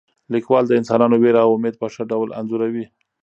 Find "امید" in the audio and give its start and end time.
1.57-1.75